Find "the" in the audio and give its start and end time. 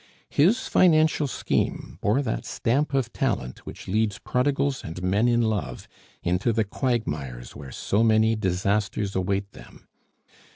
6.51-6.63